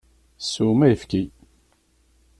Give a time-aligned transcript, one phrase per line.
[0.49, 1.21] Swem ayefki!